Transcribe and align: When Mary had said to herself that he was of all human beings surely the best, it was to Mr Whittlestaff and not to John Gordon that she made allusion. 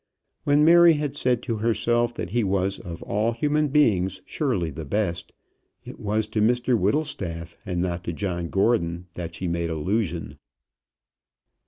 When 0.45 0.65
Mary 0.65 0.93
had 0.93 1.15
said 1.15 1.43
to 1.43 1.57
herself 1.57 2.11
that 2.15 2.31
he 2.31 2.43
was 2.43 2.79
of 2.79 3.03
all 3.03 3.33
human 3.33 3.67
beings 3.67 4.19
surely 4.25 4.71
the 4.71 4.83
best, 4.83 5.31
it 5.85 5.99
was 5.99 6.25
to 6.29 6.41
Mr 6.41 6.75
Whittlestaff 6.75 7.55
and 7.67 7.83
not 7.83 8.03
to 8.05 8.11
John 8.13 8.49
Gordon 8.49 9.05
that 9.13 9.35
she 9.35 9.47
made 9.47 9.69
allusion. 9.69 10.39